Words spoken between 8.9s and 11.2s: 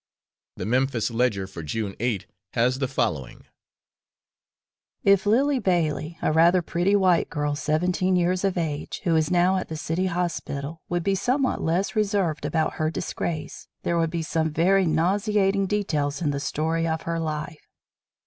who is now at the City Hospital, would be